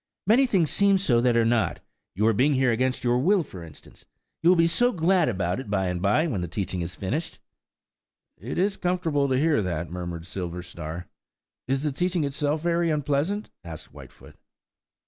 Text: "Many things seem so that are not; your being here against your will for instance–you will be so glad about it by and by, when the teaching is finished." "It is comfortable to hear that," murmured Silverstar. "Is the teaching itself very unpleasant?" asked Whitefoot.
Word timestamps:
"Many 0.25 0.47
things 0.47 0.71
seem 0.71 0.97
so 0.97 1.21
that 1.21 1.37
are 1.37 1.45
not; 1.45 1.79
your 2.15 2.33
being 2.33 2.53
here 2.53 2.71
against 2.71 3.03
your 3.03 3.19
will 3.19 3.43
for 3.43 3.63
instance–you 3.63 4.49
will 4.49 4.55
be 4.57 4.65
so 4.65 4.91
glad 4.91 5.29
about 5.29 5.59
it 5.59 5.69
by 5.69 5.85
and 5.89 6.01
by, 6.01 6.25
when 6.25 6.41
the 6.41 6.47
teaching 6.47 6.81
is 6.81 6.95
finished." 6.95 7.37
"It 8.39 8.57
is 8.57 8.77
comfortable 8.77 9.29
to 9.29 9.37
hear 9.37 9.61
that," 9.61 9.91
murmured 9.91 10.23
Silverstar. 10.23 11.05
"Is 11.67 11.83
the 11.83 11.91
teaching 11.91 12.23
itself 12.23 12.63
very 12.63 12.89
unpleasant?" 12.89 13.51
asked 13.63 13.89
Whitefoot. 13.93 14.35